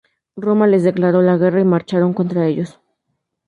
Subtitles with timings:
[0.35, 2.79] Roma les declaró la guerra y marcharon contra ellos.